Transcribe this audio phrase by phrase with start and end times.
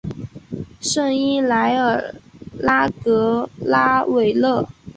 [0.79, 2.15] 圣伊莱尔
[2.57, 4.67] 拉格拉韦勒。